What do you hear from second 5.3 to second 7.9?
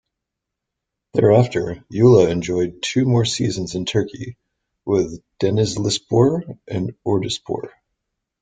Denizlispor and Orduspor.